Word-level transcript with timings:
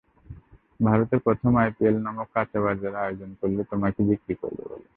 ভারত 0.79 1.11
প্রথমে 1.25 1.57
আইপিএল 1.63 1.95
নামক 2.05 2.27
কাঁচাবাজারের 2.35 3.01
আয়োজন 3.03 3.29
করল, 3.39 3.57
তোমাকে 3.71 3.99
বিক্রি 4.09 4.33
করবে 4.41 4.63
বলে। 4.63 4.85